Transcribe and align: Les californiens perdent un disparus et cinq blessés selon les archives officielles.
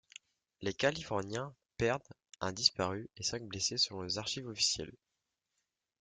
Les 0.61 0.73
californiens 0.73 1.53
perdent 1.77 2.01
un 2.39 2.53
disparus 2.53 3.07
et 3.17 3.21
cinq 3.23 3.43
blessés 3.43 3.77
selon 3.77 4.01
les 4.01 4.17
archives 4.17 4.47
officielles. 4.47 4.95